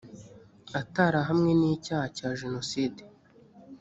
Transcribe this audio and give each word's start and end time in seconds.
atarahamwe 0.79 1.51
n 1.59 1.61
icyaha 1.73 2.07
cya 2.17 2.29
jenoside 2.41 3.01